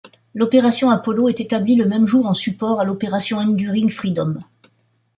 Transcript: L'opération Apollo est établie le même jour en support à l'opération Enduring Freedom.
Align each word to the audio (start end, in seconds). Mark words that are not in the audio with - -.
L'opération 0.33 0.89
Apollo 0.89 1.29
est 1.29 1.41
établie 1.41 1.75
le 1.75 1.85
même 1.85 2.07
jour 2.07 2.25
en 2.25 2.33
support 2.33 2.79
à 2.81 2.85
l'opération 2.85 3.37
Enduring 3.37 3.91
Freedom. 3.91 4.39